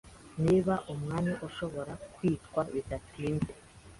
[0.43, 3.51] niba umwanya ushobora kwitwa Bidatinze